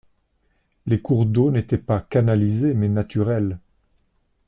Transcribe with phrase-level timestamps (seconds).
[0.87, 3.59] Les cours d’eaux n’étaient pas canalisés mais naturels.